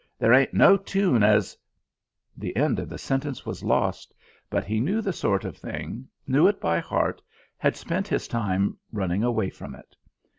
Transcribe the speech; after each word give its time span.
There 0.17 0.33
ain't 0.33 0.51
no 0.55 0.77
tune 0.77 1.21
as" 1.21 1.55
The 2.35 2.55
end 2.55 2.79
of 2.79 2.89
the 2.89 2.97
sentence 2.97 3.45
was 3.45 3.63
lost; 3.63 4.15
but 4.49 4.63
he 4.65 4.79
knew 4.79 4.99
the 4.99 5.13
sort 5.13 5.45
of 5.45 5.55
thing, 5.55 6.07
knew 6.25 6.47
it 6.47 6.59
by 6.59 6.79
heart, 6.79 7.21
had 7.55 7.75
spent 7.75 8.07
his 8.07 8.27
time 8.27 8.77
running 8.91 9.21
away 9.23 9.51
from 9.51 9.75
it. 9.75 9.95